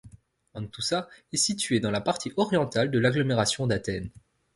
Anthoúsa 0.55 1.07
est 1.31 1.37
située 1.37 1.79
dans 1.79 1.91
la 1.91 2.01
partie 2.01 2.33
orientale 2.35 2.89
de 2.89 2.97
l'agglomération 2.97 3.67
d'Athènes. 3.67 4.09